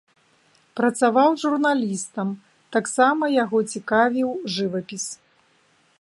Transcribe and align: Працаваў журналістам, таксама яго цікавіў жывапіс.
Працаваў 0.79 1.29
журналістам, 1.43 2.27
таксама 2.77 3.23
яго 3.43 3.57
цікавіў 3.75 4.29
жывапіс. 4.55 5.05